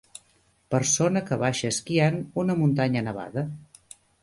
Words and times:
Persona 0.75 1.21
que 1.27 1.37
baixa 1.43 1.69
esquiant 1.75 2.19
una 2.45 2.57
muntanya 2.63 3.07
nevada. 3.11 3.47